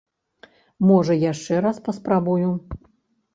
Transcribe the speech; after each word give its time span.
Можа 0.91 1.17
яшчэ 1.31 1.59
раз 1.67 1.77
паспрабую. 1.89 2.49